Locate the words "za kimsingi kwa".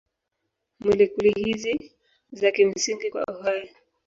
2.31-3.23